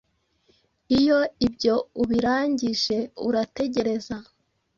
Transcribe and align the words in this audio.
iyo 0.99 1.19
ibyo 1.47 1.75
ubirangije 2.01 2.97
urategereza 3.27 4.15